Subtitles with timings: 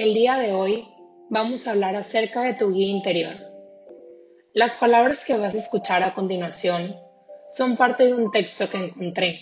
[0.00, 0.88] El día de hoy
[1.28, 3.36] vamos a hablar acerca de tu guía interior.
[4.54, 6.96] Las palabras que vas a escuchar a continuación
[7.48, 9.40] son parte de un texto que encontré.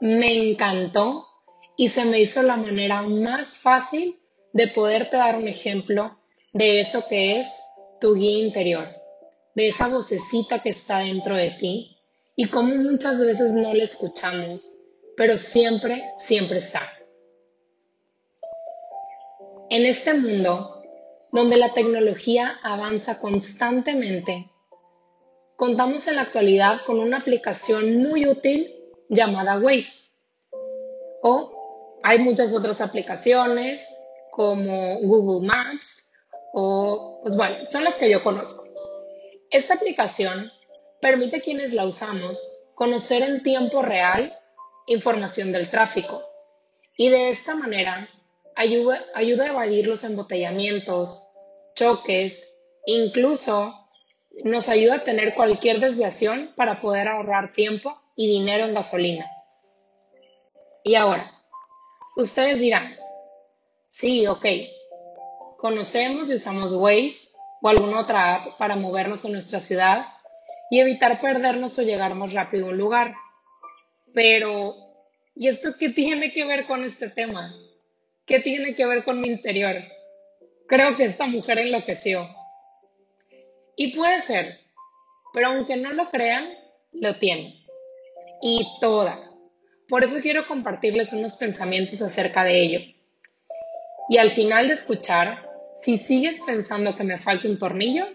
[0.00, 1.26] Me encantó
[1.76, 4.18] y se me hizo la manera más fácil
[4.54, 6.16] de poderte dar un ejemplo
[6.54, 7.54] de eso que es
[8.00, 8.88] tu guía interior,
[9.54, 11.98] de esa vocecita que está dentro de ti
[12.36, 16.90] y como muchas veces no la escuchamos, pero siempre, siempre está.
[19.76, 20.84] En este mundo,
[21.32, 24.48] donde la tecnología avanza constantemente,
[25.56, 28.72] contamos en la actualidad con una aplicación muy útil
[29.08, 30.12] llamada Waze.
[31.24, 33.84] O hay muchas otras aplicaciones
[34.30, 36.12] como Google Maps
[36.52, 38.62] o, pues bueno, son las que yo conozco.
[39.50, 40.52] Esta aplicación
[41.00, 42.40] permite a quienes la usamos
[42.76, 44.38] conocer en tiempo real
[44.86, 46.22] información del tráfico
[46.96, 48.08] y de esta manera
[48.56, 51.30] ayuda, ayuda a evadir los embotellamientos,
[51.74, 53.74] choques, incluso
[54.42, 59.26] nos ayuda a tener cualquier desviación para poder ahorrar tiempo y dinero en gasolina.
[60.82, 61.32] Y ahora,
[62.16, 62.96] ustedes dirán,
[63.88, 64.44] sí, ok,
[65.56, 67.28] conocemos y usamos Waze
[67.62, 70.04] o alguna otra app para movernos en nuestra ciudad
[70.70, 73.14] y evitar perdernos o llegar más rápido a un lugar.
[74.12, 74.74] Pero,
[75.34, 77.54] ¿y esto qué tiene que ver con este tema?
[78.26, 79.76] ¿Qué tiene que ver con mi interior?
[80.66, 82.26] Creo que esta mujer enloqueció.
[83.76, 84.60] Y puede ser,
[85.34, 86.48] pero aunque no lo crean,
[86.92, 87.66] lo tiene.
[88.40, 89.30] Y toda.
[89.90, 92.80] Por eso quiero compartirles unos pensamientos acerca de ello.
[94.08, 95.46] Y al final de escuchar,
[95.78, 98.06] si sigues pensando que me falta un tornillo,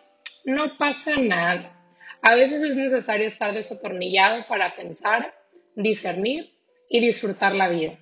[0.45, 1.79] no pasa nada.
[2.23, 5.35] A veces es necesario estar desatornillado para pensar,
[5.75, 6.49] discernir
[6.89, 7.99] y disfrutar la vida.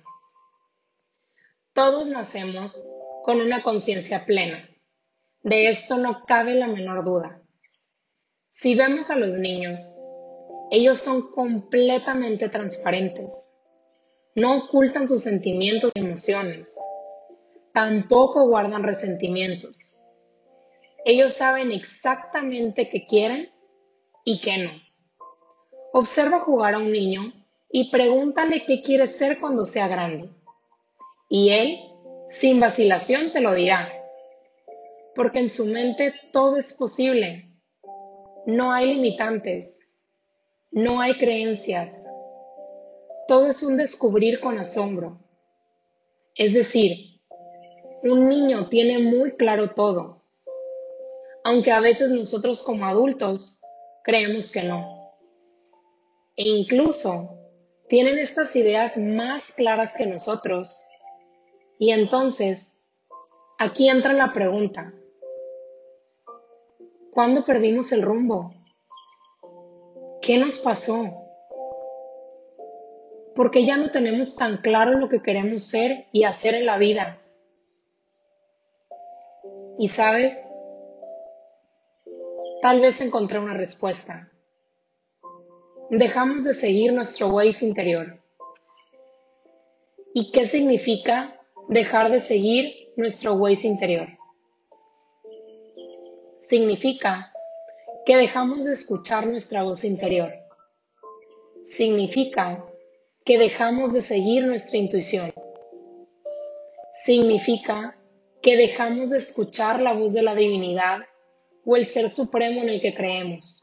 [1.78, 4.68] Todos nacemos con una conciencia plena.
[5.44, 7.40] De esto no cabe la menor duda.
[8.50, 9.80] Si vemos a los niños,
[10.72, 13.54] ellos son completamente transparentes.
[14.34, 16.74] No ocultan sus sentimientos y emociones.
[17.72, 20.04] Tampoco guardan resentimientos.
[21.04, 23.50] Ellos saben exactamente qué quieren
[24.24, 24.72] y qué no.
[25.92, 27.32] Observa jugar a un niño
[27.70, 30.28] y pregúntale qué quiere ser cuando sea grande.
[31.28, 31.78] Y él,
[32.30, 33.92] sin vacilación, te lo dirá.
[35.14, 37.48] Porque en su mente todo es posible
[38.48, 39.86] no hay limitantes,
[40.70, 42.06] no hay creencias.
[43.26, 45.18] Todo es un descubrir con asombro.
[46.34, 47.20] Es decir,
[48.02, 50.22] un niño tiene muy claro todo,
[51.44, 53.60] aunque a veces nosotros como adultos
[54.02, 55.12] creemos que no.
[56.34, 57.38] E incluso
[57.86, 60.86] tienen estas ideas más claras que nosotros.
[61.78, 62.80] Y entonces,
[63.58, 64.92] aquí entra la pregunta,
[67.18, 68.54] ¿Cuándo perdimos el rumbo?
[70.22, 71.04] ¿Qué nos pasó?
[73.34, 77.20] Porque ya no tenemos tan claro lo que queremos ser y hacer en la vida.
[79.80, 80.48] Y sabes,
[82.62, 84.30] tal vez encontré una respuesta.
[85.90, 88.20] Dejamos de seguir nuestro Waze interior.
[90.14, 91.37] ¿Y qué significa
[91.68, 94.18] dejar de seguir nuestro Waze interior?
[96.48, 97.30] significa
[98.06, 100.32] que dejamos de escuchar nuestra voz interior.
[101.62, 102.64] Significa
[103.22, 105.30] que dejamos de seguir nuestra intuición.
[107.04, 107.98] Significa
[108.40, 111.00] que dejamos de escuchar la voz de la divinidad
[111.66, 113.60] o el ser supremo en el que creemos.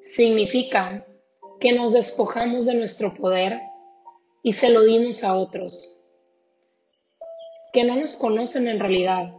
[0.00, 1.06] Significa
[1.60, 3.60] que nos despojamos de nuestro poder
[4.42, 5.98] y se lo dimos a otros,
[7.72, 9.32] que no nos conocen en realidad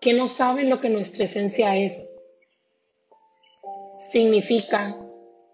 [0.00, 2.16] que no saben lo que nuestra esencia es.
[3.98, 4.98] Significa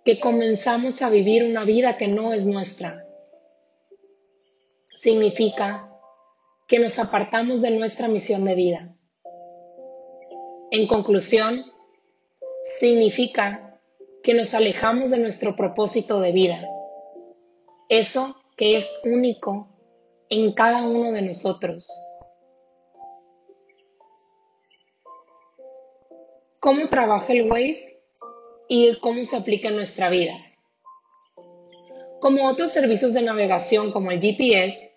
[0.05, 3.05] que comenzamos a vivir una vida que no es nuestra.
[4.95, 5.91] Significa
[6.69, 8.97] que nos apartamos de nuestra misión de vida.
[10.71, 11.65] En conclusión,
[12.79, 13.81] significa
[14.23, 16.69] que nos alejamos de nuestro propósito de vida.
[17.89, 19.76] Eso que es único
[20.29, 21.91] en cada uno de nosotros.
[26.67, 28.01] cómo trabaja el Waze
[28.67, 30.35] y cómo se aplica en nuestra vida.
[32.19, 34.93] Como otros servicios de navegación como el GPS,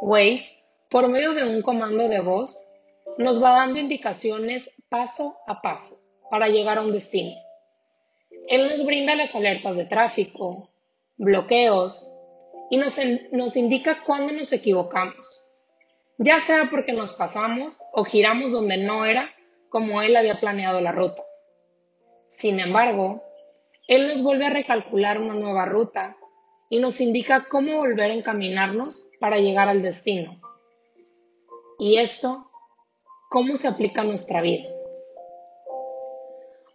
[0.00, 2.68] Waze, por medio de un comando de voz,
[3.16, 6.00] nos va dando indicaciones paso a paso
[6.32, 7.36] para llegar a un destino.
[8.48, 10.68] Él nos brinda las alertas de tráfico,
[11.16, 12.12] bloqueos
[12.70, 12.98] y nos,
[13.32, 15.44] nos indica cuándo nos equivocamos.
[16.18, 19.30] ya sea porque nos pasamos o giramos donde no era
[19.68, 21.22] como él había planeado la ruta.
[22.28, 23.22] Sin embargo,
[23.86, 26.16] él nos vuelve a recalcular una nueva ruta
[26.68, 30.40] y nos indica cómo volver a encaminarnos para llegar al destino.
[31.78, 32.50] Y esto,
[33.30, 34.68] ¿cómo se aplica a nuestra vida?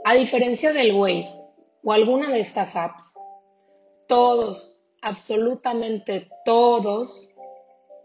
[0.05, 1.41] A diferencia del Waze
[1.83, 3.17] o alguna de estas apps,
[4.07, 7.35] todos, absolutamente todos,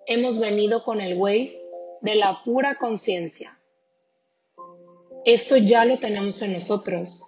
[0.06, 1.56] hemos venido con el Waze
[2.00, 3.58] de la pura conciencia.
[5.24, 7.22] Esto ya lo tenemos en nosotros.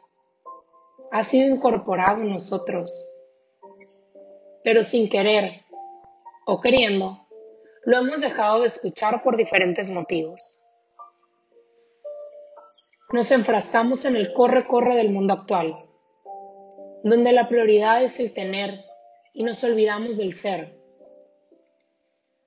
[1.12, 2.92] Ha sido incorporado en nosotros.
[4.64, 5.62] Pero sin querer
[6.46, 7.26] o queriendo,
[7.84, 10.42] lo hemos dejado de escuchar por diferentes motivos.
[13.12, 15.84] Nos enfrascamos en el corre-corre del mundo actual,
[17.04, 18.89] donde la prioridad es el tener
[19.32, 20.80] y nos olvidamos del ser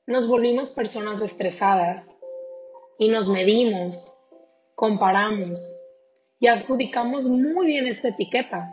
[0.05, 2.19] nos volvimos personas estresadas
[2.97, 4.13] y nos medimos,
[4.75, 5.61] comparamos
[6.41, 8.69] y adjudicamos muy bien esta etiqueta.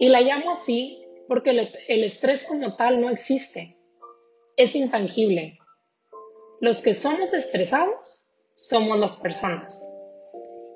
[0.00, 3.76] Y la llamo así porque el, estrés como tal no existe,
[4.56, 5.58] es intangible.
[6.60, 9.88] Los que somos estresados somos las personas.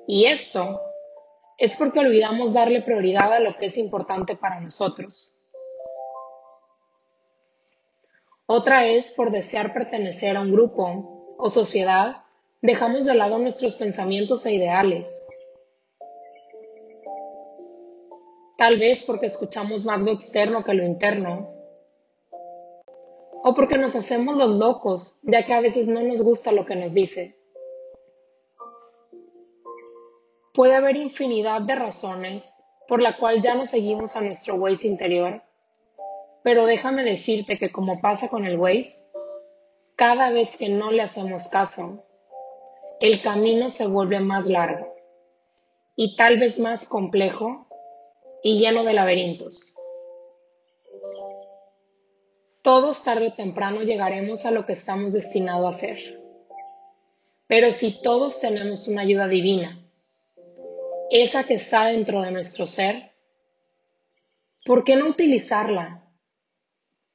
[0.07, 0.79] Y esto
[1.57, 5.40] es porque olvidamos darle prioridad a lo que es importante para nosotros.
[8.53, 12.25] Otra es por desear pertenecer a un grupo o sociedad,
[12.61, 15.25] dejamos de lado nuestros pensamientos e ideales.
[18.57, 21.49] Tal vez porque escuchamos más lo externo que lo interno.
[23.41, 26.75] O porque nos hacemos los locos, ya que a veces no nos gusta lo que
[26.75, 27.37] nos dice.
[30.53, 32.53] Puede haber infinidad de razones
[32.89, 35.41] por la cual ya no seguimos a nuestro Waze interior
[36.43, 39.11] pero déjame decirte que como pasa con el Waze,
[39.95, 42.03] cada vez que no le hacemos caso,
[42.99, 44.95] el camino se vuelve más largo
[45.95, 47.67] y tal vez más complejo
[48.43, 49.75] y lleno de laberintos.
[52.63, 56.21] Todos tarde o temprano llegaremos a lo que estamos destinados a hacer.
[57.47, 59.83] Pero si todos tenemos una ayuda divina,
[61.09, 63.11] esa que está dentro de nuestro ser,
[64.63, 66.01] ¿por qué no utilizarla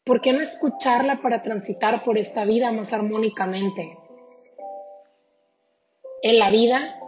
[0.07, 3.99] ¿Por qué no escucharla para transitar por esta vida más armónicamente?
[6.23, 7.01] En la vida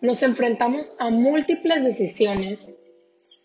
[0.00, 2.80] nos enfrentamos a múltiples decisiones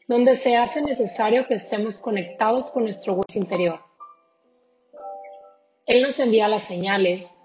[0.07, 3.81] donde se hace necesario que estemos conectados con nuestro voz interior.
[5.85, 7.41] Él nos envía las señales,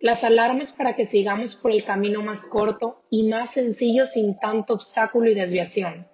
[0.00, 4.74] las alarmas para que sigamos por el camino más corto y más sencillo sin tanto
[4.74, 6.06] obstáculo y desviación.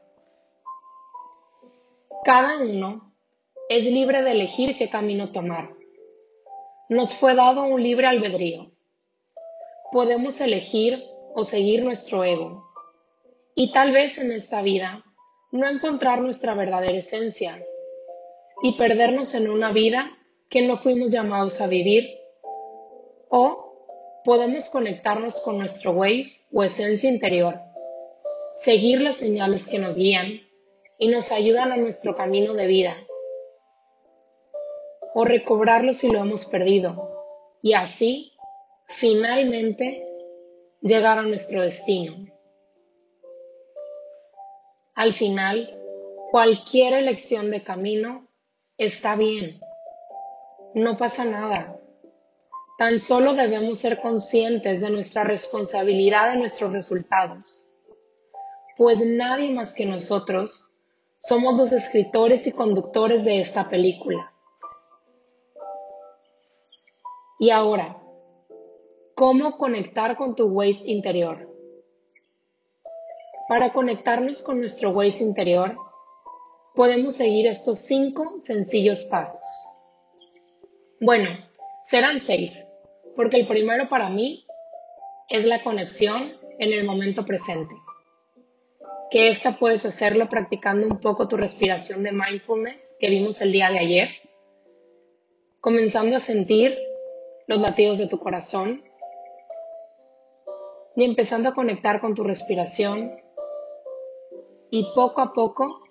[2.24, 3.07] Cada uno
[3.68, 5.74] es libre de elegir qué camino tomar.
[6.88, 8.70] Nos fue dado un libre albedrío.
[9.92, 11.04] Podemos elegir
[11.34, 12.64] o seguir nuestro ego.
[13.54, 15.04] Y tal vez en esta vida
[15.52, 17.62] no encontrar nuestra verdadera esencia
[18.62, 20.16] y perdernos en una vida
[20.48, 22.08] que no fuimos llamados a vivir.
[23.28, 27.60] O podemos conectarnos con nuestro Waze o esencia interior,
[28.54, 30.40] seguir las señales que nos guían
[30.98, 32.96] y nos ayudan a nuestro camino de vida
[35.20, 37.10] o recobrarlo si lo hemos perdido
[37.60, 38.34] y así
[38.86, 40.06] finalmente
[40.80, 42.14] llegar a nuestro destino.
[44.94, 45.76] Al final,
[46.30, 48.28] cualquier elección de camino
[48.76, 49.58] está bien,
[50.74, 51.76] no pasa nada.
[52.78, 57.76] Tan solo debemos ser conscientes de nuestra responsabilidad de nuestros resultados,
[58.76, 60.76] pues nadie más que nosotros
[61.18, 64.32] somos los escritores y conductores de esta película.
[67.40, 67.96] Y ahora,
[69.14, 71.48] ¿cómo conectar con tu Waze interior?
[73.48, 75.76] Para conectarnos con nuestro Waze interior,
[76.74, 79.40] podemos seguir estos cinco sencillos pasos.
[81.00, 81.30] Bueno,
[81.84, 82.66] serán seis,
[83.14, 84.44] porque el primero para mí
[85.28, 87.76] es la conexión en el momento presente.
[89.12, 93.70] Que esta puedes hacerlo practicando un poco tu respiración de mindfulness que vimos el día
[93.70, 94.08] de ayer,
[95.60, 96.87] comenzando a sentir
[97.48, 98.84] los latidos de tu corazón
[100.94, 103.20] y empezando a conectar con tu respiración
[104.70, 105.82] y poco a poco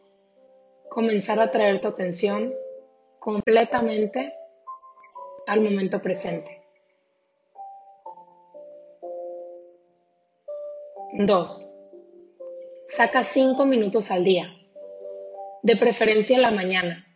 [0.89, 2.53] comenzar a traer tu atención
[3.19, 4.33] completamente
[5.47, 6.61] al momento presente.
[11.13, 11.75] 2.
[12.85, 14.53] Saca 5 minutos al día,
[15.63, 17.07] de preferencia en la mañana.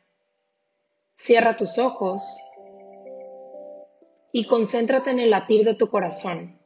[1.15, 2.39] Cierra tus ojos
[4.31, 6.59] y concéntrate en el latir de tu corazón.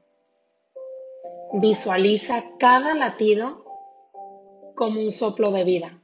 [1.53, 3.65] Visualiza cada latido
[4.75, 6.01] como un soplo de vida.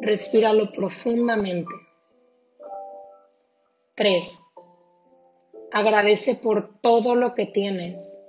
[0.00, 1.74] Respíralo profundamente.
[3.96, 4.42] 3.
[5.72, 8.22] Agradece por todo lo que tienes,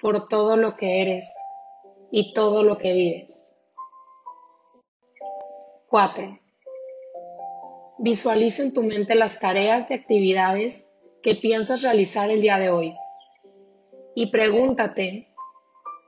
[0.00, 1.32] por todo lo que eres
[2.10, 3.54] y todo lo que vives.
[5.88, 6.43] 4.
[7.98, 10.90] Visualiza en tu mente las tareas y actividades
[11.22, 12.94] que piensas realizar el día de hoy
[14.14, 15.28] y pregúntate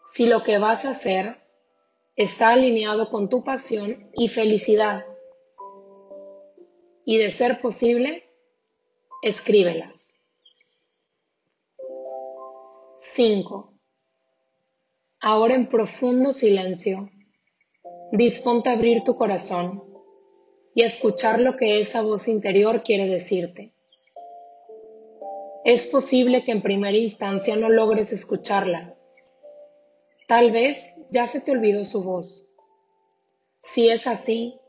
[0.07, 1.39] si lo que vas a hacer
[2.15, 5.05] está alineado con tu pasión y felicidad.
[7.05, 8.25] Y de ser posible,
[9.23, 10.15] escríbelas.
[12.99, 13.73] 5.
[15.21, 17.11] Ahora en profundo silencio,
[18.13, 19.86] disponte a abrir tu corazón
[20.77, 23.73] y escuchar lo que esa voz interior quiere decirte.
[25.65, 28.95] Es posible que en primera instancia no logres escucharla.
[30.29, 32.55] Tal vez ya se te olvidó su voz.
[33.63, 34.61] Si es así,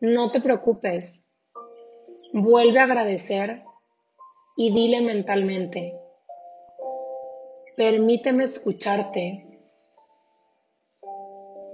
[0.00, 1.30] no te preocupes.
[2.32, 3.62] Vuelve a agradecer
[4.56, 5.94] y dile mentalmente,
[7.76, 9.60] permíteme escucharte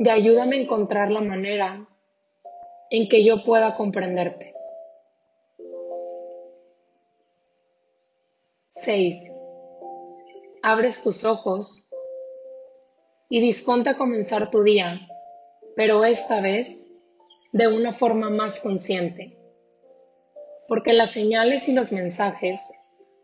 [0.01, 1.89] y ayúdame a encontrar la manera
[2.91, 4.55] en que yo pueda comprenderte.
[8.71, 9.35] 6.
[10.63, 11.91] Abres tus ojos
[13.29, 15.07] y disponte a comenzar tu día,
[15.77, 16.91] pero esta vez
[17.53, 19.37] de una forma más consciente,
[20.69, 22.61] porque las señales y los mensajes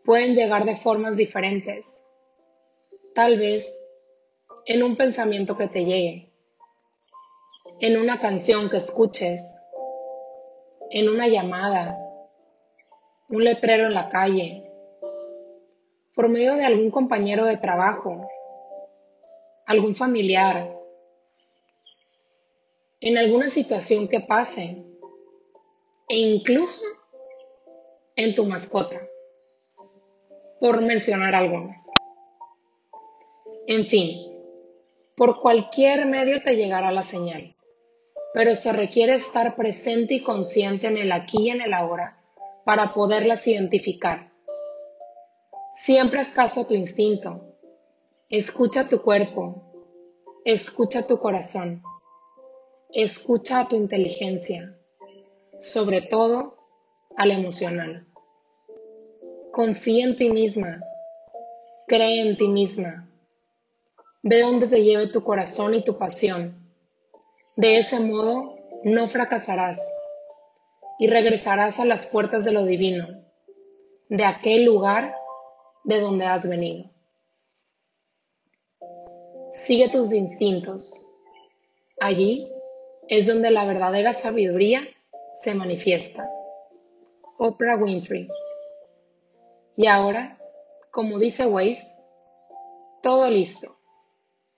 [0.03, 2.03] pueden llegar de formas diferentes,
[3.13, 3.81] tal vez
[4.65, 6.34] en un pensamiento que te llegue,
[7.79, 9.55] en una canción que escuches,
[10.91, 11.97] en una llamada,
[13.27, 14.69] un letrero en la calle,
[16.15, 18.29] por medio de algún compañero de trabajo,
[19.65, 20.73] algún familiar,
[23.01, 24.83] en alguna situación que pase
[26.07, 26.85] e incluso
[28.15, 29.01] en tu mascota,
[30.61, 31.89] por mencionar algunas.
[33.67, 34.31] En fin,
[35.17, 37.54] por cualquier medio te llegará la señal,
[38.35, 42.21] pero se requiere estar presente y consciente en el aquí y en el ahora
[42.65, 44.35] para poderlas identificar
[45.75, 47.41] Siempre haz caso a tu instinto.
[48.29, 49.61] Escucha tu cuerpo.
[50.45, 51.83] Escucha tu corazón.
[52.91, 54.73] Escucha a tu inteligencia.
[55.59, 56.55] Sobre todo
[57.17, 58.07] al emocional.
[59.51, 60.81] Confía en ti misma.
[61.87, 63.09] Cree en ti misma.
[64.23, 66.64] Ve dónde te lleve tu corazón y tu pasión.
[67.57, 69.79] De ese modo no fracasarás
[70.99, 73.07] y regresarás a las puertas de lo divino,
[74.09, 75.15] de aquel lugar
[75.85, 76.89] de donde has venido.
[79.53, 81.01] Sigue tus instintos.
[82.01, 82.51] Allí
[83.07, 84.81] es donde la verdadera sabiduría
[85.33, 86.29] se manifiesta.
[87.37, 88.27] Oprah Winfrey.
[89.77, 90.37] Y ahora,
[90.91, 92.01] como dice Weiss,
[93.01, 93.77] todo listo.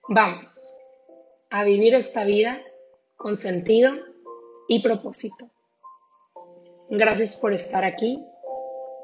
[0.08, 0.76] Vamos
[1.50, 2.60] a vivir esta vida
[3.18, 3.92] con sentido
[4.68, 5.50] y propósito.
[6.88, 8.24] Gracias por estar aquí.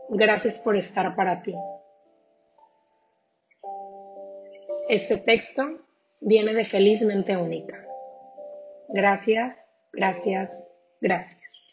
[0.08, 1.54] Gracias por estar para ti.
[4.88, 5.62] Este texto
[6.20, 7.86] viene de Felizmente Única.
[8.88, 11.63] Gracias, gracias, gracias.